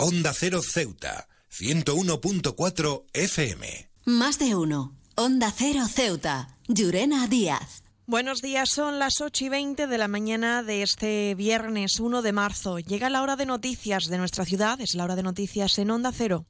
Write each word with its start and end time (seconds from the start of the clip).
Onda 0.00 0.32
Cero 0.32 0.62
Ceuta, 0.62 1.26
101.4 1.50 3.06
FM. 3.12 3.90
Más 4.04 4.38
de 4.38 4.54
uno. 4.54 4.96
Onda 5.16 5.50
Cero 5.50 5.86
Ceuta, 5.92 6.56
Llurena 6.68 7.26
Díaz. 7.26 7.82
Buenos 8.06 8.40
días, 8.40 8.70
son 8.70 9.00
las 9.00 9.20
8 9.20 9.46
y 9.46 9.48
20 9.48 9.86
de 9.88 9.98
la 9.98 10.06
mañana 10.06 10.62
de 10.62 10.82
este 10.82 11.34
viernes 11.34 11.98
1 11.98 12.22
de 12.22 12.32
marzo. 12.32 12.78
Llega 12.78 13.10
la 13.10 13.22
hora 13.22 13.34
de 13.34 13.46
noticias 13.46 14.06
de 14.06 14.18
nuestra 14.18 14.44
ciudad, 14.44 14.80
es 14.80 14.94
la 14.94 15.02
hora 15.02 15.16
de 15.16 15.24
noticias 15.24 15.76
en 15.80 15.90
Onda 15.90 16.12
Cero. 16.12 16.46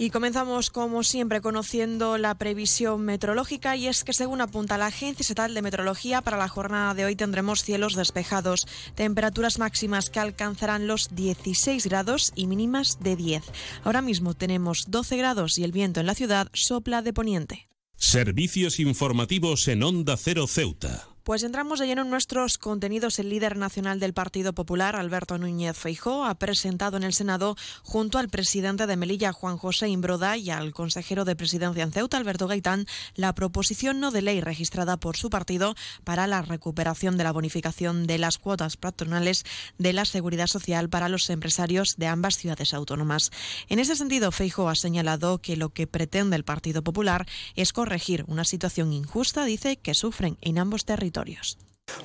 Y 0.00 0.10
comenzamos, 0.10 0.70
como 0.70 1.02
siempre, 1.02 1.40
conociendo 1.40 2.18
la 2.18 2.36
previsión 2.36 3.02
meteorológica 3.02 3.76
y 3.76 3.88
es 3.88 4.04
que, 4.04 4.12
según 4.12 4.40
apunta 4.40 4.78
la 4.78 4.86
Agencia 4.86 5.22
Estatal 5.22 5.54
de 5.54 5.62
Meteorología, 5.62 6.22
para 6.22 6.36
la 6.36 6.46
jornada 6.46 6.94
de 6.94 7.04
hoy 7.04 7.16
tendremos 7.16 7.64
cielos 7.64 7.96
despejados, 7.96 8.68
temperaturas 8.94 9.58
máximas 9.58 10.08
que 10.08 10.20
alcanzarán 10.20 10.86
los 10.86 11.14
16 11.16 11.84
grados 11.88 12.32
y 12.36 12.46
mínimas 12.46 12.98
de 13.00 13.16
10. 13.16 13.42
Ahora 13.82 14.00
mismo 14.00 14.34
tenemos 14.34 14.84
12 14.88 15.16
grados 15.16 15.58
y 15.58 15.64
el 15.64 15.72
viento 15.72 15.98
en 15.98 16.06
la 16.06 16.14
ciudad 16.14 16.48
sopla 16.52 17.02
de 17.02 17.12
poniente. 17.12 17.68
Servicios 17.96 18.78
informativos 18.78 19.66
en 19.66 19.82
Onda 19.82 20.16
Cero 20.16 20.46
Ceuta. 20.46 21.08
Pues 21.28 21.42
entramos 21.42 21.78
de 21.78 21.86
lleno 21.86 22.00
en 22.00 22.08
nuestros 22.08 22.56
contenidos. 22.56 23.18
El 23.18 23.28
líder 23.28 23.58
nacional 23.58 24.00
del 24.00 24.14
Partido 24.14 24.54
Popular, 24.54 24.96
Alberto 24.96 25.36
Núñez 25.36 25.76
Feijó, 25.76 26.24
ha 26.24 26.34
presentado 26.36 26.96
en 26.96 27.02
el 27.02 27.12
Senado, 27.12 27.54
junto 27.82 28.16
al 28.16 28.30
presidente 28.30 28.86
de 28.86 28.96
Melilla, 28.96 29.34
Juan 29.34 29.58
José 29.58 29.88
Imbroda, 29.88 30.38
y 30.38 30.48
al 30.48 30.72
consejero 30.72 31.26
de 31.26 31.36
presidencia 31.36 31.84
en 31.84 31.92
Ceuta, 31.92 32.16
Alberto 32.16 32.46
Gaitán, 32.46 32.86
la 33.14 33.34
proposición 33.34 34.00
no 34.00 34.10
de 34.10 34.22
ley 34.22 34.40
registrada 34.40 34.96
por 34.96 35.18
su 35.18 35.28
partido 35.28 35.74
para 36.02 36.26
la 36.26 36.40
recuperación 36.40 37.18
de 37.18 37.24
la 37.24 37.32
bonificación 37.32 38.06
de 38.06 38.16
las 38.16 38.38
cuotas 38.38 38.78
patronales 38.78 39.44
de 39.76 39.92
la 39.92 40.06
seguridad 40.06 40.46
social 40.46 40.88
para 40.88 41.10
los 41.10 41.28
empresarios 41.28 41.96
de 41.98 42.06
ambas 42.06 42.38
ciudades 42.38 42.72
autónomas. 42.72 43.32
En 43.68 43.80
ese 43.80 43.96
sentido, 43.96 44.32
Feijó 44.32 44.70
ha 44.70 44.74
señalado 44.74 45.42
que 45.42 45.58
lo 45.58 45.74
que 45.74 45.86
pretende 45.86 46.36
el 46.36 46.44
Partido 46.44 46.82
Popular 46.82 47.26
es 47.54 47.74
corregir 47.74 48.24
una 48.28 48.46
situación 48.46 48.94
injusta, 48.94 49.44
dice, 49.44 49.76
que 49.76 49.92
sufren 49.92 50.38
en 50.40 50.58
ambos 50.58 50.86
territorios. 50.86 51.17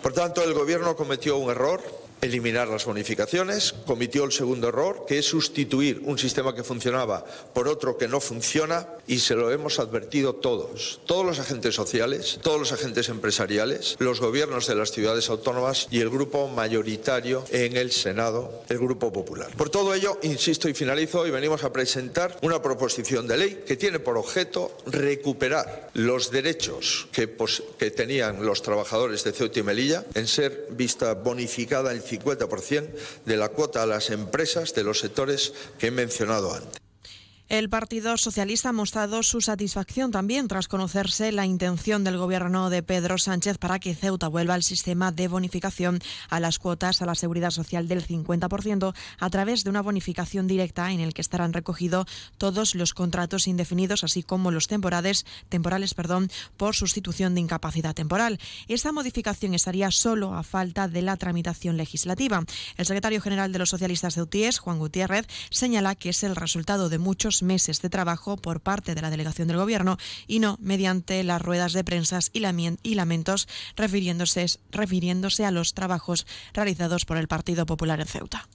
Por 0.01 0.13
tanto, 0.13 0.43
el 0.43 0.53
Gobierno 0.53 0.95
cometió 0.95 1.37
un 1.37 1.51
error 1.51 1.81
eliminar 2.23 2.67
las 2.67 2.85
bonificaciones, 2.85 3.75
cometió 3.85 4.23
el 4.23 4.31
segundo 4.31 4.69
error, 4.69 5.05
que 5.07 5.19
es 5.19 5.25
sustituir 5.25 6.01
un 6.05 6.17
sistema 6.17 6.55
que 6.55 6.63
funcionaba 6.63 7.25
por 7.53 7.67
otro 7.67 7.97
que 7.97 8.07
no 8.07 8.19
funciona, 8.19 8.87
y 9.05 9.19
se 9.19 9.35
lo 9.35 9.51
hemos 9.51 9.79
advertido 9.79 10.33
todos, 10.35 11.01
todos 11.05 11.25
los 11.25 11.39
agentes 11.39 11.75
sociales, 11.75 12.39
todos 12.41 12.59
los 12.59 12.71
agentes 12.71 13.09
empresariales, 13.09 13.95
los 13.99 14.21
gobiernos 14.21 14.67
de 14.67 14.75
las 14.75 14.91
ciudades 14.91 15.29
autónomas 15.29 15.87
y 15.91 15.99
el 15.99 16.09
grupo 16.09 16.47
mayoritario 16.47 17.43
en 17.49 17.75
el 17.75 17.91
Senado, 17.91 18.63
el 18.69 18.79
Grupo 18.79 19.11
Popular. 19.11 19.49
Por 19.57 19.69
todo 19.69 19.93
ello, 19.93 20.17
insisto 20.23 20.69
y 20.69 20.73
finalizo, 20.73 21.27
y 21.27 21.31
venimos 21.31 21.63
a 21.63 21.73
presentar 21.73 22.37
una 22.41 22.61
proposición 22.61 23.27
de 23.27 23.37
ley 23.37 23.63
que 23.65 23.75
tiene 23.75 23.99
por 23.99 24.17
objeto 24.17 24.77
recuperar 24.85 25.89
los 25.93 26.31
derechos 26.31 27.07
que, 27.11 27.35
que 27.77 27.91
tenían 27.91 28.45
los 28.45 28.61
trabajadores 28.61 29.23
de 29.23 29.33
Ceuta 29.33 29.59
y 29.59 29.63
Melilla 29.63 30.05
en 30.13 30.27
ser 30.27 30.67
vista 30.71 31.13
bonificada 31.13 31.91
el 31.91 32.01
50% 32.19 32.89
de 33.25 33.37
la 33.37 33.49
cuota 33.49 33.83
a 33.83 33.87
las 33.87 34.09
empresas 34.09 34.73
de 34.73 34.83
los 34.83 34.99
sectores 34.99 35.53
que 35.77 35.87
he 35.87 35.91
mencionado 35.91 36.53
antes. 36.53 36.82
El 37.53 37.69
Partido 37.69 38.17
Socialista 38.17 38.69
ha 38.69 38.73
mostrado 38.73 39.21
su 39.21 39.39
satisfacción 39.39 40.09
también 40.09 40.47
tras 40.47 40.67
conocerse 40.67 41.31
la 41.31 41.45
intención 41.45 42.03
del 42.03 42.17
gobierno 42.17 42.71
de 42.71 42.81
Pedro 42.81 43.19
Sánchez 43.19 43.59
para 43.59 43.77
que 43.77 43.93
Ceuta 43.93 44.27
vuelva 44.27 44.55
al 44.55 44.63
sistema 44.63 45.11
de 45.11 45.27
bonificación 45.27 45.99
a 46.31 46.39
las 46.39 46.57
cuotas 46.57 47.03
a 47.03 47.05
la 47.05 47.13
seguridad 47.13 47.51
social 47.51 47.87
del 47.87 48.07
50% 48.07 48.95
a 49.19 49.29
través 49.29 49.63
de 49.63 49.69
una 49.69 49.83
bonificación 49.83 50.47
directa 50.47 50.91
en 50.91 50.99
el 50.99 51.13
que 51.13 51.21
estarán 51.21 51.53
recogidos 51.53 52.07
todos 52.39 52.73
los 52.73 52.95
contratos 52.95 53.47
indefinidos 53.47 54.03
así 54.03 54.23
como 54.23 54.49
los 54.49 54.67
temporales, 54.67 55.23
temporales 55.49 55.93
perdón, 55.93 56.31
por 56.57 56.73
sustitución 56.73 57.35
de 57.35 57.41
incapacidad 57.41 57.93
temporal. 57.93 58.39
Esta 58.67 58.91
modificación 58.91 59.53
estaría 59.53 59.91
solo 59.91 60.33
a 60.33 60.41
falta 60.41 60.87
de 60.87 61.03
la 61.03 61.17
tramitación 61.17 61.77
legislativa. 61.77 62.43
El 62.77 62.87
secretario 62.87 63.21
general 63.21 63.51
de 63.51 63.59
los 63.59 63.69
socialistas 63.69 64.15
de 64.15 64.23
UTIES, 64.23 64.57
Juan 64.57 64.79
Gutiérrez, 64.79 65.27
señala 65.51 65.93
que 65.93 66.09
es 66.09 66.23
el 66.23 66.35
resultado 66.35 66.89
de 66.89 66.97
muchos 66.97 67.42
meses 67.43 67.81
de 67.81 67.89
trabajo 67.89 68.37
por 68.37 68.61
parte 68.61 68.95
de 68.95 69.01
la 69.01 69.09
delegación 69.09 69.47
del 69.47 69.57
Gobierno 69.57 69.97
y 70.27 70.39
no 70.39 70.57
mediante 70.59 71.23
las 71.23 71.41
ruedas 71.41 71.73
de 71.73 71.83
prensa 71.83 72.19
y 72.33 72.95
lamentos 72.95 73.47
refiriéndose 73.75 75.45
a 75.45 75.51
los 75.51 75.73
trabajos 75.73 76.25
realizados 76.53 77.05
por 77.05 77.17
el 77.17 77.27
Partido 77.27 77.65
Popular 77.65 77.99
en 77.99 78.07
Ceuta. 78.07 78.47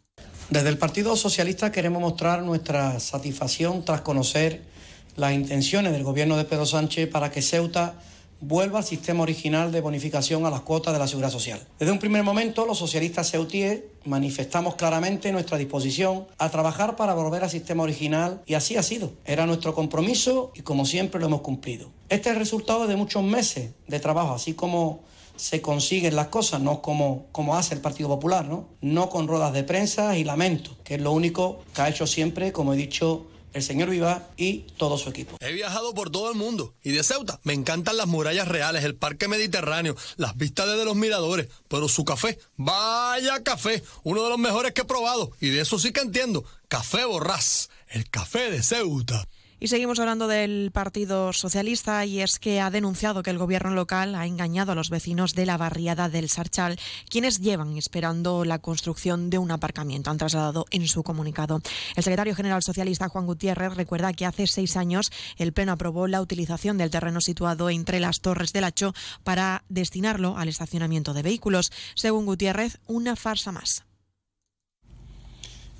Desde 0.50 0.68
el 0.70 0.78
Partido 0.78 1.16
Socialista 1.16 1.70
queremos 1.70 2.00
mostrar 2.00 2.42
nuestra 2.42 3.00
satisfacción 3.00 3.84
tras 3.84 4.00
conocer 4.00 4.62
las 5.16 5.32
intenciones 5.32 5.92
del 5.92 6.04
Gobierno 6.04 6.36
de 6.36 6.44
Pedro 6.44 6.64
Sánchez 6.64 7.10
para 7.10 7.30
que 7.30 7.42
Ceuta 7.42 7.94
vuelva 8.40 8.78
al 8.78 8.84
sistema 8.84 9.22
original 9.22 9.72
de 9.72 9.80
bonificación 9.80 10.46
a 10.46 10.50
las 10.50 10.60
cuotas 10.60 10.92
de 10.92 10.98
la 10.98 11.08
seguridad 11.08 11.30
social. 11.30 11.66
Desde 11.78 11.92
un 11.92 11.98
primer 11.98 12.22
momento, 12.22 12.66
los 12.66 12.78
socialistas 12.78 13.30
ceutíes 13.30 13.82
manifestamos 14.04 14.76
claramente 14.76 15.32
nuestra 15.32 15.58
disposición 15.58 16.26
a 16.38 16.48
trabajar 16.50 16.96
para 16.96 17.14
volver 17.14 17.42
al 17.42 17.50
sistema 17.50 17.82
original 17.82 18.42
y 18.46 18.54
así 18.54 18.76
ha 18.76 18.82
sido. 18.82 19.12
Era 19.24 19.46
nuestro 19.46 19.74
compromiso 19.74 20.52
y 20.54 20.62
como 20.62 20.86
siempre 20.86 21.20
lo 21.20 21.26
hemos 21.26 21.40
cumplido. 21.40 21.90
Este 22.08 22.30
es 22.30 22.34
el 22.34 22.40
resultado 22.40 22.86
de 22.86 22.96
muchos 22.96 23.22
meses 23.22 23.70
de 23.86 24.00
trabajo, 24.00 24.34
así 24.34 24.54
como 24.54 25.00
se 25.36 25.62
consiguen 25.62 26.16
las 26.16 26.28
cosas, 26.28 26.60
no 26.60 26.82
como, 26.82 27.26
como 27.30 27.56
hace 27.56 27.74
el 27.74 27.80
Partido 27.80 28.08
Popular, 28.08 28.46
¿no? 28.46 28.66
No 28.80 29.08
con 29.08 29.28
ruedas 29.28 29.52
de 29.52 29.62
prensa 29.62 30.18
y 30.18 30.24
lamentos, 30.24 30.76
que 30.82 30.96
es 30.96 31.00
lo 31.00 31.12
único 31.12 31.60
que 31.74 31.82
ha 31.82 31.88
hecho 31.88 32.06
siempre, 32.06 32.52
como 32.52 32.74
he 32.74 32.76
dicho, 32.76 33.26
el 33.52 33.62
señor 33.62 33.90
Viva 33.90 34.28
y 34.36 34.60
todo 34.76 34.98
su 34.98 35.08
equipo. 35.10 35.36
He 35.40 35.52
viajado 35.52 35.94
por 35.94 36.10
todo 36.10 36.30
el 36.30 36.36
mundo 36.36 36.74
y 36.82 36.92
de 36.92 37.02
Ceuta 37.02 37.40
me 37.42 37.52
encantan 37.52 37.96
las 37.96 38.06
murallas 38.06 38.48
reales, 38.48 38.84
el 38.84 38.94
parque 38.94 39.28
mediterráneo, 39.28 39.96
las 40.16 40.36
vistas 40.36 40.66
desde 40.66 40.84
los 40.84 40.96
miradores, 40.96 41.48
pero 41.68 41.88
su 41.88 42.04
café, 42.04 42.38
vaya 42.56 43.42
café, 43.42 43.82
uno 44.02 44.22
de 44.22 44.30
los 44.30 44.38
mejores 44.38 44.72
que 44.72 44.82
he 44.82 44.84
probado 44.84 45.32
y 45.40 45.48
de 45.48 45.60
eso 45.60 45.78
sí 45.78 45.92
que 45.92 46.00
entiendo, 46.00 46.44
café 46.68 47.04
borrás, 47.04 47.70
el 47.88 48.08
café 48.10 48.50
de 48.50 48.62
Ceuta. 48.62 49.28
Y 49.60 49.66
seguimos 49.66 49.98
hablando 49.98 50.28
del 50.28 50.70
Partido 50.72 51.32
Socialista 51.32 52.04
y 52.04 52.20
es 52.20 52.38
que 52.38 52.60
ha 52.60 52.70
denunciado 52.70 53.24
que 53.24 53.30
el 53.30 53.38
gobierno 53.38 53.70
local 53.70 54.14
ha 54.14 54.24
engañado 54.24 54.70
a 54.70 54.76
los 54.76 54.88
vecinos 54.88 55.34
de 55.34 55.46
la 55.46 55.56
barriada 55.56 56.08
del 56.08 56.28
Sarchal, 56.28 56.78
quienes 57.10 57.40
llevan 57.40 57.76
esperando 57.76 58.44
la 58.44 58.60
construcción 58.60 59.30
de 59.30 59.38
un 59.38 59.50
aparcamiento, 59.50 60.12
han 60.12 60.18
trasladado 60.18 60.66
en 60.70 60.86
su 60.86 61.02
comunicado. 61.02 61.60
El 61.96 62.04
secretario 62.04 62.36
general 62.36 62.62
socialista 62.62 63.08
Juan 63.08 63.26
Gutiérrez 63.26 63.74
recuerda 63.74 64.12
que 64.12 64.26
hace 64.26 64.46
seis 64.46 64.76
años 64.76 65.10
el 65.38 65.52
Pleno 65.52 65.72
aprobó 65.72 66.06
la 66.06 66.20
utilización 66.20 66.78
del 66.78 66.90
terreno 66.90 67.20
situado 67.20 67.68
entre 67.68 67.98
las 67.98 68.20
Torres 68.20 68.52
del 68.52 68.62
Hacho 68.62 68.94
para 69.24 69.64
destinarlo 69.68 70.36
al 70.38 70.48
estacionamiento 70.48 71.14
de 71.14 71.22
vehículos. 71.22 71.72
Según 71.96 72.26
Gutiérrez, 72.26 72.78
una 72.86 73.16
farsa 73.16 73.50
más. 73.50 73.87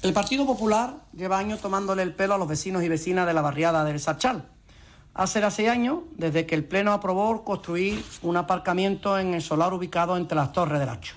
El 0.00 0.12
Partido 0.12 0.46
Popular 0.46 0.94
lleva 1.12 1.38
años 1.38 1.60
tomándole 1.60 2.04
el 2.04 2.14
pelo 2.14 2.34
a 2.34 2.38
los 2.38 2.46
vecinos 2.46 2.84
y 2.84 2.88
vecinas 2.88 3.26
de 3.26 3.34
la 3.34 3.42
barriada 3.42 3.82
del 3.82 3.98
Sachal. 3.98 4.44
Hace 5.12 5.50
seis 5.50 5.68
años, 5.68 6.02
desde 6.12 6.46
que 6.46 6.54
el 6.54 6.64
Pleno 6.64 6.92
aprobó 6.92 7.42
construir 7.42 8.04
un 8.22 8.36
aparcamiento 8.36 9.18
en 9.18 9.34
el 9.34 9.42
solar 9.42 9.74
ubicado 9.74 10.16
entre 10.16 10.36
las 10.36 10.52
Torres 10.52 10.78
del 10.78 10.88
Hacho. 10.88 11.16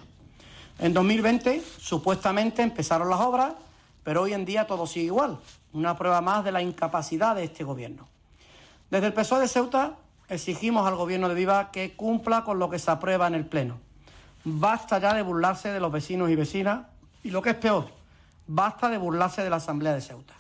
En 0.79 0.95
2020, 0.95 1.63
supuestamente 1.77 2.63
empezaron 2.63 3.07
las 3.07 3.19
obras, 3.19 3.53
pero 4.03 4.23
hoy 4.23 4.33
en 4.33 4.45
día 4.45 4.65
todo 4.65 4.87
sigue 4.87 5.05
igual. 5.05 5.37
Una 5.73 5.95
prueba 5.95 6.19
más 6.21 6.43
de 6.43 6.51
la 6.51 6.63
incapacidad 6.63 7.35
de 7.35 7.43
este 7.43 7.63
gobierno. 7.63 8.07
Desde 8.89 9.05
el 9.05 9.13
PSOE 9.13 9.41
de 9.41 9.47
Ceuta 9.47 9.97
exigimos 10.27 10.87
al 10.87 10.95
gobierno 10.95 11.29
de 11.29 11.35
Viva 11.35 11.69
que 11.69 11.95
cumpla 11.95 12.43
con 12.43 12.57
lo 12.57 12.71
que 12.71 12.79
se 12.79 12.89
aprueba 12.89 13.27
en 13.27 13.35
el 13.35 13.45
Pleno. 13.45 13.77
Basta 14.43 14.97
ya 14.97 15.13
de 15.13 15.21
burlarse 15.21 15.69
de 15.69 15.79
los 15.79 15.91
vecinos 15.91 16.31
y 16.31 16.35
vecinas 16.35 16.87
y 17.23 17.29
lo 17.29 17.43
que 17.43 17.51
es 17.51 17.57
peor, 17.57 18.00
Basta 18.47 18.89
de 18.89 18.97
burlarse 18.97 19.43
de 19.43 19.49
la 19.49 19.57
Asamblea 19.57 19.93
de 19.93 20.01
Ceuta. 20.01 20.33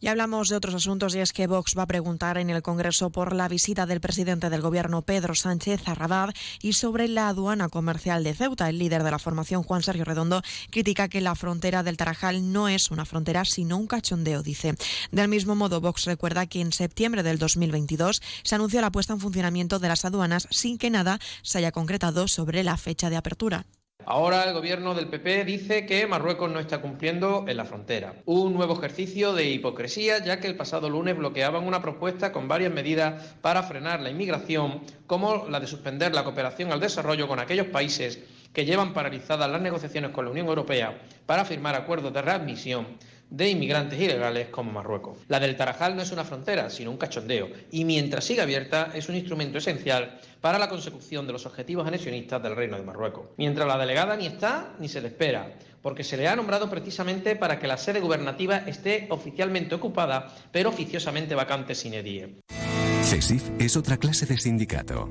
Y 0.00 0.06
hablamos 0.06 0.48
de 0.48 0.54
otros 0.54 0.76
asuntos 0.76 1.16
y 1.16 1.18
es 1.18 1.32
que 1.32 1.48
Vox 1.48 1.74
va 1.76 1.82
a 1.82 1.86
preguntar 1.86 2.38
en 2.38 2.50
el 2.50 2.62
Congreso 2.62 3.10
por 3.10 3.34
la 3.34 3.48
visita 3.48 3.84
del 3.84 4.00
presidente 4.00 4.48
del 4.48 4.60
Gobierno 4.60 5.02
Pedro 5.02 5.34
Sánchez 5.34 5.88
a 5.88 5.94
Rabat 5.94 6.36
y 6.62 6.74
sobre 6.74 7.08
la 7.08 7.28
aduana 7.28 7.68
comercial 7.68 8.22
de 8.22 8.32
Ceuta. 8.32 8.68
El 8.68 8.78
líder 8.78 9.02
de 9.02 9.10
la 9.10 9.18
formación, 9.18 9.64
Juan 9.64 9.82
Sergio 9.82 10.04
Redondo, 10.04 10.40
critica 10.70 11.08
que 11.08 11.20
la 11.20 11.34
frontera 11.34 11.82
del 11.82 11.96
Tarajal 11.96 12.52
no 12.52 12.68
es 12.68 12.92
una 12.92 13.04
frontera 13.04 13.44
sino 13.44 13.76
un 13.76 13.88
cachondeo, 13.88 14.44
dice. 14.44 14.76
Del 15.10 15.26
mismo 15.26 15.56
modo, 15.56 15.80
Vox 15.80 16.04
recuerda 16.04 16.46
que 16.46 16.60
en 16.60 16.72
septiembre 16.72 17.24
del 17.24 17.38
2022 17.38 18.22
se 18.44 18.54
anunció 18.54 18.80
la 18.80 18.92
puesta 18.92 19.14
en 19.14 19.20
funcionamiento 19.20 19.80
de 19.80 19.88
las 19.88 20.04
aduanas 20.04 20.46
sin 20.52 20.78
que 20.78 20.90
nada 20.90 21.18
se 21.42 21.58
haya 21.58 21.72
concretado 21.72 22.28
sobre 22.28 22.62
la 22.62 22.76
fecha 22.76 23.10
de 23.10 23.16
apertura. 23.16 23.66
Ahora 24.10 24.44
el 24.44 24.54
gobierno 24.54 24.94
del 24.94 25.08
PP 25.08 25.44
dice 25.44 25.84
que 25.84 26.06
Marruecos 26.06 26.50
no 26.50 26.60
está 26.60 26.80
cumpliendo 26.80 27.44
en 27.46 27.58
la 27.58 27.66
frontera. 27.66 28.14
Un 28.24 28.54
nuevo 28.54 28.72
ejercicio 28.72 29.34
de 29.34 29.50
hipocresía, 29.50 30.24
ya 30.24 30.40
que 30.40 30.46
el 30.46 30.56
pasado 30.56 30.88
lunes 30.88 31.14
bloqueaban 31.14 31.66
una 31.66 31.82
propuesta 31.82 32.32
con 32.32 32.48
varias 32.48 32.72
medidas 32.72 33.36
para 33.42 33.62
frenar 33.62 34.00
la 34.00 34.08
inmigración, 34.08 34.80
como 35.06 35.46
la 35.48 35.60
de 35.60 35.66
suspender 35.66 36.14
la 36.14 36.24
cooperación 36.24 36.72
al 36.72 36.80
desarrollo 36.80 37.28
con 37.28 37.38
aquellos 37.38 37.66
países 37.66 38.20
que 38.54 38.64
llevan 38.64 38.94
paralizadas 38.94 39.50
las 39.50 39.60
negociaciones 39.60 40.12
con 40.12 40.24
la 40.24 40.30
Unión 40.30 40.46
Europea 40.46 41.02
para 41.26 41.44
firmar 41.44 41.74
acuerdos 41.74 42.14
de 42.14 42.22
readmisión 42.22 42.86
de 43.30 43.50
inmigrantes 43.50 44.00
ilegales 44.00 44.48
como 44.48 44.72
Marruecos. 44.72 45.18
La 45.28 45.40
del 45.40 45.56
Tarajal 45.56 45.96
no 45.96 46.02
es 46.02 46.12
una 46.12 46.24
frontera, 46.24 46.70
sino 46.70 46.90
un 46.90 46.96
cachondeo, 46.96 47.48
y 47.70 47.84
mientras 47.84 48.24
siga 48.24 48.44
abierta 48.44 48.90
es 48.94 49.08
un 49.08 49.16
instrumento 49.16 49.58
esencial 49.58 50.18
para 50.40 50.58
la 50.58 50.68
consecución 50.68 51.26
de 51.26 51.32
los 51.32 51.46
objetivos 51.46 51.86
anexionistas 51.86 52.42
del 52.42 52.56
Reino 52.56 52.76
de 52.76 52.84
Marruecos. 52.84 53.28
Mientras 53.36 53.66
la 53.66 53.78
delegada 53.78 54.16
ni 54.16 54.26
está 54.26 54.74
ni 54.78 54.88
se 54.88 55.00
le 55.00 55.08
espera, 55.08 55.52
porque 55.82 56.04
se 56.04 56.16
le 56.16 56.28
ha 56.28 56.36
nombrado 56.36 56.68
precisamente 56.68 57.36
para 57.36 57.58
que 57.58 57.66
la 57.66 57.76
sede 57.76 58.00
gubernativa 58.00 58.58
esté 58.58 59.06
oficialmente 59.10 59.74
ocupada, 59.74 60.34
pero 60.52 60.70
oficiosamente 60.70 61.34
vacante 61.34 61.74
sin 61.74 61.94
edie. 61.94 62.40
CESIF 63.02 63.50
es 63.58 63.76
otra 63.76 63.96
clase 63.96 64.26
de 64.26 64.36
sindicato. 64.36 65.10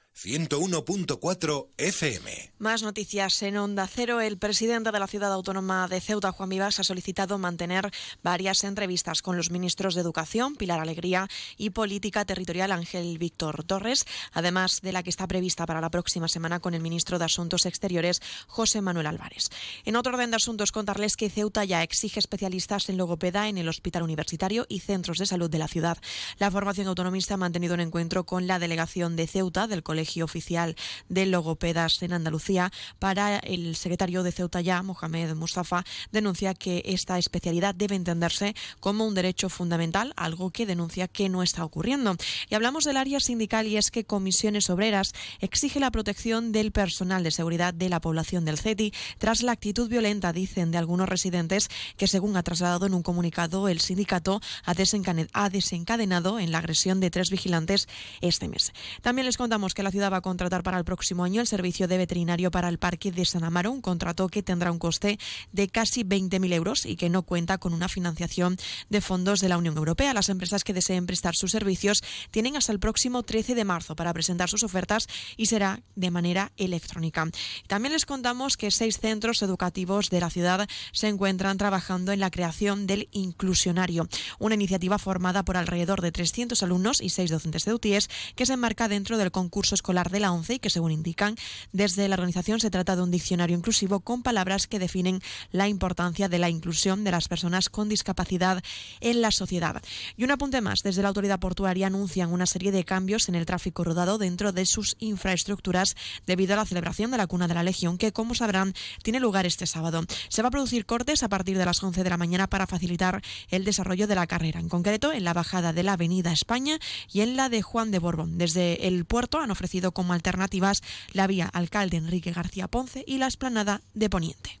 101.4 0.13 1.67
FM. 1.77 2.51
Más 2.59 2.83
noticias 2.83 3.41
en 3.43 3.57
Onda 3.57 3.87
Cero. 3.87 4.21
El 4.21 4.37
presidente 4.37 4.91
de 4.91 4.99
la 4.99 5.07
ciudad 5.07 5.31
autónoma 5.31 5.87
de 5.87 6.01
Ceuta, 6.01 6.31
Juan 6.31 6.49
Vivas, 6.49 6.79
ha 6.79 6.83
solicitado 6.83 7.37
mantener 7.37 7.89
varias 8.21 8.63
entrevistas 8.65 9.21
con 9.21 9.37
los 9.37 9.51
ministros 9.51 9.95
de 9.95 10.01
Educación, 10.01 10.55
Pilar 10.57 10.79
Alegría, 10.79 11.27
y 11.57 11.71
Política 11.71 12.25
Territorial, 12.25 12.71
Ángel 12.71 13.17
Víctor 13.17 13.63
Torres, 13.63 14.05
además 14.33 14.81
de 14.81 14.91
la 14.91 15.01
que 15.01 15.09
está 15.09 15.27
prevista 15.27 15.65
para 15.65 15.81
la 15.81 15.89
próxima 15.89 16.27
semana 16.27 16.59
con 16.59 16.73
el 16.73 16.81
ministro 16.81 17.17
de 17.17 17.25
Asuntos 17.25 17.65
Exteriores, 17.65 18.21
José 18.47 18.81
Manuel 18.81 19.07
Álvarez. 19.07 19.49
En 19.85 19.95
otro 19.95 20.13
orden 20.13 20.29
de 20.29 20.35
asuntos, 20.35 20.73
contarles 20.73 21.15
que 21.15 21.29
Ceuta 21.29 21.63
ya 21.63 21.83
exige 21.83 22.19
especialistas 22.19 22.89
en 22.89 22.97
logopeda 22.97 23.47
en 23.47 23.57
el 23.57 23.69
Hospital 23.69 24.03
Universitario 24.03 24.65
y 24.69 24.81
centros 24.81 25.17
de 25.17 25.25
salud 25.25 25.49
de 25.49 25.57
la 25.57 25.69
ciudad. 25.69 25.97
La 26.37 26.51
formación 26.51 26.87
autonomista 26.87 27.35
ha 27.35 27.37
mantenido 27.37 27.73
un 27.73 27.79
encuentro 27.79 28.25
con 28.25 28.45
la 28.45 28.59
delegación 28.59 29.15
de 29.15 29.25
Ceuta 29.25 29.67
del 29.67 29.83
Colegio 29.83 30.00
Oficial 30.23 30.75
de 31.09 31.25
Logopedas 31.25 32.01
en 32.01 32.13
Andalucía. 32.13 32.71
Para 32.99 33.37
el 33.39 33.75
secretario 33.75 34.23
de 34.23 34.31
Ceuta 34.31 34.61
ya, 34.61 34.81
Mohamed 34.83 35.35
Mustafa, 35.35 35.83
denuncia 36.11 36.53
que 36.53 36.83
esta 36.85 37.17
especialidad 37.17 37.75
debe 37.75 37.95
entenderse 37.95 38.55
como 38.79 39.05
un 39.05 39.15
derecho 39.15 39.49
fundamental, 39.49 40.13
algo 40.15 40.49
que 40.49 40.65
denuncia 40.65 41.07
que 41.07 41.29
no 41.29 41.43
está 41.43 41.63
ocurriendo. 41.63 42.15
Y 42.49 42.55
hablamos 42.55 42.83
del 42.83 42.97
área 42.97 43.19
sindical 43.19 43.67
y 43.67 43.77
es 43.77 43.91
que 43.91 44.05
Comisiones 44.05 44.69
Obreras 44.69 45.13
exige 45.39 45.79
la 45.79 45.91
protección 45.91 46.51
del 46.51 46.71
personal 46.71 47.23
de 47.23 47.31
seguridad 47.31 47.73
de 47.73 47.89
la 47.89 48.01
población 48.01 48.45
del 48.45 48.57
CETI 48.57 48.93
tras 49.17 49.41
la 49.43 49.51
actitud 49.51 49.89
violenta, 49.89 50.33
dicen, 50.33 50.71
de 50.71 50.77
algunos 50.77 51.07
residentes 51.07 51.69
que, 51.97 52.07
según 52.07 52.35
ha 52.37 52.43
trasladado 52.43 52.85
en 52.85 52.93
un 52.93 53.03
comunicado, 53.03 53.67
el 53.67 53.79
sindicato 53.79 54.41
ha 54.65 55.49
desencadenado 55.49 56.39
en 56.39 56.51
la 56.51 56.57
agresión 56.57 56.99
de 56.99 57.11
tres 57.11 57.29
vigilantes 57.29 57.87
este 58.21 58.47
mes. 58.47 58.73
También 59.01 59.25
les 59.25 59.37
contamos 59.37 59.73
que 59.73 59.83
la 59.83 59.90
ciudad 59.91 60.11
va 60.11 60.17
a 60.17 60.21
contratar 60.21 60.63
para 60.63 60.77
el 60.77 60.83
próximo 60.83 61.23
año 61.23 61.41
el 61.41 61.47
servicio 61.47 61.87
de 61.87 61.97
veterinario 61.97 62.51
para 62.51 62.69
el 62.69 62.79
Parque 62.79 63.11
de 63.11 63.25
San 63.25 63.43
Amaro, 63.43 63.71
un 63.71 63.81
contrato 63.81 64.27
que 64.29 64.41
tendrá 64.41 64.71
un 64.71 64.79
coste 64.79 65.19
de 65.51 65.67
casi 65.67 66.03
20.000 66.03 66.53
euros 66.53 66.85
y 66.85 66.95
que 66.95 67.09
no 67.09 67.23
cuenta 67.23 67.57
con 67.57 67.73
una 67.73 67.89
financiación 67.89 68.57
de 68.89 69.01
fondos 69.01 69.39
de 69.41 69.49
la 69.49 69.57
Unión 69.57 69.77
Europea. 69.77 70.13
Las 70.13 70.29
empresas 70.29 70.63
que 70.63 70.73
deseen 70.73 71.05
prestar 71.05 71.35
sus 71.35 71.51
servicios 71.51 72.03
tienen 72.31 72.55
hasta 72.55 72.71
el 72.71 72.79
próximo 72.79 73.23
13 73.23 73.55
de 73.55 73.65
marzo 73.65 73.95
para 73.95 74.13
presentar 74.13 74.49
sus 74.49 74.63
ofertas 74.63 75.07
y 75.37 75.47
será 75.47 75.81
de 75.95 76.11
manera 76.11 76.51
electrónica. 76.57 77.27
También 77.67 77.93
les 77.93 78.05
contamos 78.05 78.57
que 78.57 78.71
seis 78.71 78.99
centros 78.99 79.41
educativos 79.41 80.09
de 80.09 80.19
la 80.19 80.29
ciudad 80.29 80.67
se 80.91 81.07
encuentran 81.07 81.57
trabajando 81.57 82.11
en 82.11 82.19
la 82.19 82.31
creación 82.31 82.87
del 82.87 83.09
Inclusionario, 83.11 84.07
una 84.39 84.55
iniciativa 84.55 84.97
formada 84.97 85.43
por 85.43 85.57
alrededor 85.57 86.01
de 86.01 86.11
300 86.11 86.63
alumnos 86.63 87.01
y 87.01 87.09
seis 87.09 87.29
docentes 87.29 87.65
de 87.65 87.73
UTIES 87.73 88.09
que 88.35 88.45
se 88.45 88.53
enmarca 88.53 88.87
dentro 88.87 89.17
del 89.17 89.31
concurso 89.31 89.75
escolar 89.81 90.11
de 90.11 90.19
la 90.19 90.31
ONCE 90.31 90.55
y 90.55 90.59
que, 90.59 90.69
según 90.69 90.91
indican 90.91 91.35
desde 91.73 92.07
la 92.07 92.13
organización, 92.13 92.59
se 92.59 92.69
trata 92.69 92.95
de 92.95 93.01
un 93.01 93.09
diccionario 93.09 93.57
inclusivo 93.57 93.99
con 93.99 94.21
palabras 94.21 94.67
que 94.67 94.77
definen 94.77 95.21
la 95.51 95.67
importancia 95.67 96.29
de 96.29 96.37
la 96.37 96.49
inclusión 96.49 97.03
de 97.03 97.09
las 97.09 97.27
personas 97.27 97.69
con 97.69 97.89
discapacidad 97.89 98.61
en 98.99 99.21
la 99.21 99.31
sociedad. 99.31 99.81
Y 100.17 100.23
un 100.23 100.31
apunte 100.31 100.61
más, 100.61 100.83
desde 100.83 101.01
la 101.01 101.07
autoridad 101.07 101.39
portuaria 101.39 101.87
anuncian 101.87 102.31
una 102.31 102.45
serie 102.45 102.71
de 102.71 102.85
cambios 102.85 103.27
en 103.27 103.33
el 103.33 103.47
tráfico 103.47 103.83
rodado 103.83 104.19
dentro 104.19 104.51
de 104.51 104.67
sus 104.67 104.95
infraestructuras 104.99 105.95
debido 106.27 106.53
a 106.53 106.57
la 106.57 106.65
celebración 106.65 107.09
de 107.09 107.17
la 107.17 107.27
Cuna 107.27 107.47
de 107.47 107.55
la 107.55 107.63
Legión, 107.63 107.97
que, 107.97 108.13
como 108.13 108.35
sabrán, 108.35 108.75
tiene 109.01 109.19
lugar 109.19 109.47
este 109.47 109.65
sábado. 109.65 110.03
Se 110.29 110.43
va 110.43 110.49
a 110.49 110.51
producir 110.51 110.85
cortes 110.85 111.23
a 111.23 111.29
partir 111.29 111.57
de 111.57 111.65
las 111.65 111.81
11 111.81 112.03
de 112.03 112.09
la 112.09 112.17
mañana 112.17 112.47
para 112.47 112.67
facilitar 112.67 113.21
el 113.49 113.65
desarrollo 113.65 114.05
de 114.05 114.15
la 114.15 114.27
carrera, 114.27 114.59
en 114.59 114.69
concreto 114.69 115.11
en 115.11 115.23
la 115.23 115.33
bajada 115.33 115.73
de 115.73 115.81
la 115.81 115.93
Avenida 115.93 116.31
España 116.31 116.77
y 117.11 117.21
en 117.21 117.35
la 117.35 117.49
de 117.49 117.63
Juan 117.63 117.89
de 117.89 117.99
Borbón. 117.99 118.37
Desde 118.37 118.87
el 118.87 119.05
puerto 119.05 119.39
han 119.39 119.49
ofrecido 119.49 119.70
como 119.91 120.13
alternativas 120.13 120.83
la 121.13 121.27
vía 121.27 121.49
Alcalde 121.51 121.97
Enrique 121.97 122.31
García 122.31 122.67
Ponce 122.67 123.03
y 123.07 123.17
la 123.17 123.27
esplanada 123.27 123.81
de 123.93 124.09
Poniente. 124.09 124.60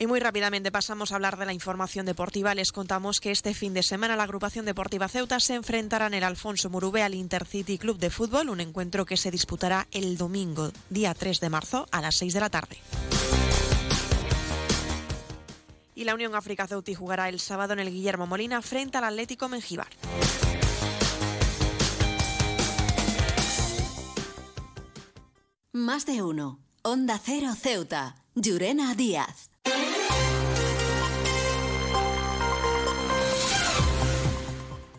Y 0.00 0.06
muy 0.06 0.20
rápidamente 0.20 0.70
pasamos 0.70 1.10
a 1.10 1.16
hablar 1.16 1.38
de 1.38 1.44
la 1.44 1.52
información 1.52 2.06
deportiva. 2.06 2.54
Les 2.54 2.70
contamos 2.70 3.18
que 3.18 3.32
este 3.32 3.52
fin 3.52 3.74
de 3.74 3.82
semana 3.82 4.14
la 4.14 4.22
agrupación 4.22 4.64
deportiva 4.64 5.08
Ceuta 5.08 5.40
se 5.40 5.56
enfrentará 5.56 6.06
en 6.06 6.14
el 6.14 6.22
Alfonso 6.22 6.70
Murube 6.70 7.02
al 7.02 7.16
Intercity 7.16 7.78
Club 7.78 7.98
de 7.98 8.08
Fútbol, 8.08 8.48
un 8.48 8.60
encuentro 8.60 9.04
que 9.04 9.16
se 9.16 9.32
disputará 9.32 9.88
el 9.90 10.16
domingo, 10.16 10.70
día 10.88 11.14
3 11.14 11.40
de 11.40 11.50
marzo, 11.50 11.86
a 11.90 12.00
las 12.00 12.14
6 12.14 12.32
de 12.32 12.40
la 12.40 12.48
tarde. 12.48 12.78
Y 15.96 16.04
la 16.04 16.14
Unión 16.14 16.36
África 16.36 16.68
Ceuti 16.68 16.94
jugará 16.94 17.28
el 17.28 17.40
sábado 17.40 17.72
en 17.72 17.80
el 17.80 17.90
Guillermo 17.90 18.28
Molina 18.28 18.62
frente 18.62 18.98
al 18.98 19.04
Atlético 19.04 19.48
Mengibar. 19.48 19.88
Más 25.72 26.06
de 26.06 26.22
uno. 26.22 26.60
Onda 26.82 27.20
Cero 27.20 27.52
Ceuta. 27.60 28.14
Llurena 28.36 28.94
Díaz. 28.94 29.50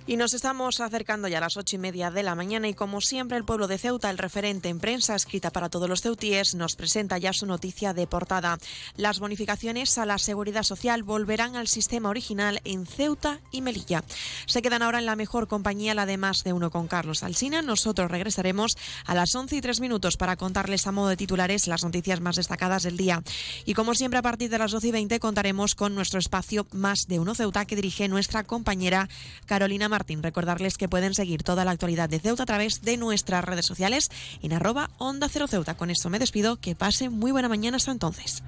Y 0.09 0.17
nos 0.17 0.33
estamos 0.33 0.79
acercando 0.79 1.27
ya 1.27 1.37
a 1.37 1.41
las 1.41 1.55
ocho 1.55 1.75
y 1.75 1.79
media 1.79 2.09
de 2.09 2.23
la 2.23 2.33
mañana 2.33 2.67
y 2.67 2.73
como 2.73 2.99
siempre 2.99 3.37
el 3.37 3.45
pueblo 3.45 3.67
de 3.67 3.77
Ceuta, 3.77 4.09
el 4.09 4.17
referente 4.17 4.67
en 4.67 4.79
prensa 4.79 5.13
escrita 5.13 5.51
para 5.51 5.69
todos 5.69 5.87
los 5.87 6.01
ceutíes, 6.01 6.55
nos 6.55 6.75
presenta 6.75 7.19
ya 7.19 7.31
su 7.31 7.45
noticia 7.45 7.93
de 7.93 8.07
portada. 8.07 8.57
Las 8.97 9.19
bonificaciones 9.19 9.99
a 9.99 10.07
la 10.07 10.17
seguridad 10.17 10.63
social 10.63 11.03
volverán 11.03 11.55
al 11.55 11.67
sistema 11.67 12.09
original 12.09 12.59
en 12.63 12.87
Ceuta 12.87 13.39
y 13.51 13.61
Melilla. 13.61 14.03
Se 14.47 14.63
quedan 14.63 14.81
ahora 14.81 14.97
en 14.97 15.05
la 15.05 15.15
mejor 15.15 15.47
compañía, 15.47 15.93
la 15.93 16.07
de 16.07 16.17
más 16.17 16.43
de 16.43 16.53
uno 16.53 16.71
con 16.71 16.87
Carlos 16.87 17.21
Alsina. 17.21 17.61
Nosotros 17.61 18.09
regresaremos 18.09 18.77
a 19.05 19.13
las 19.13 19.35
once 19.35 19.57
y 19.57 19.61
tres 19.61 19.79
minutos 19.79 20.17
para 20.17 20.37
contarles 20.37 20.87
a 20.87 20.91
modo 20.91 21.09
de 21.09 21.17
titulares 21.17 21.67
las 21.67 21.83
noticias 21.83 22.19
más 22.19 22.35
destacadas 22.35 22.81
del 22.81 22.97
día. 22.97 23.21
Y 23.63 23.75
como 23.75 23.93
siempre 23.93 24.17
a 24.17 24.23
partir 24.23 24.49
de 24.49 24.57
las 24.57 24.71
doce 24.71 24.87
y 24.87 24.91
veinte 24.91 25.19
contaremos 25.19 25.75
con 25.75 25.93
nuestro 25.93 26.19
espacio 26.19 26.65
Más 26.71 27.05
de 27.05 27.19
uno 27.19 27.35
Ceuta 27.35 27.65
que 27.65 27.75
dirige 27.75 28.07
nuestra 28.07 28.43
compañera 28.43 29.07
Carolina 29.45 29.87
Martínez. 29.87 29.98
Recordarles 30.07 30.77
que 30.77 30.89
pueden 30.89 31.13
seguir 31.13 31.43
toda 31.43 31.65
la 31.65 31.71
actualidad 31.71 32.09
de 32.09 32.19
Ceuta 32.19 32.43
a 32.43 32.45
través 32.45 32.81
de 32.81 32.97
nuestras 32.97 33.43
redes 33.43 33.65
sociales 33.65 34.09
en 34.41 34.53
arroba 34.53 34.89
Onda 34.97 35.29
Cero 35.29 35.47
Ceuta. 35.47 35.75
Con 35.75 35.89
esto 35.89 36.09
me 36.09 36.19
despido. 36.19 36.57
Que 36.57 36.75
pase 36.75 37.09
muy 37.09 37.31
buena 37.31 37.49
mañana 37.49 37.77
hasta 37.77 37.91
entonces. 37.91 38.43